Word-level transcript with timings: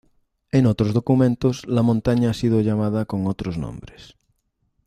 En 0.51 0.65
otros 0.65 0.95
documentos, 0.95 1.67
la 1.67 1.83
montaña 1.83 2.31
ha 2.31 2.33
sido 2.33 2.61
llamada 2.61 3.05
con 3.05 3.27
otros 3.27 3.59
nombres. 3.59 4.17